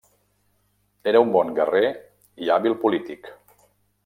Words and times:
Era 1.11 1.21
un 1.25 1.29
bon 1.35 1.53
guerrer 1.59 1.93
i 2.47 2.53
hàbil 2.57 2.79
polític. 2.87 3.35